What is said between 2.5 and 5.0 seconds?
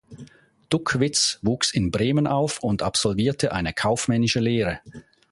und absolvierte eine kaufmännische Lehre.